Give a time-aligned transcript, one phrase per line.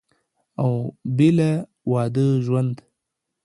[0.61, 0.71] او
[1.17, 1.51] بېله
[1.91, 2.75] واده ژوند